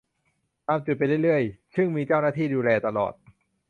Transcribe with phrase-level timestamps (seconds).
[0.67, 1.43] ตามจุดไปเรื่อยเรื่อย
[1.75, 3.13] ซึ่งมีเจ้าหน้าที่ดูแลตลอด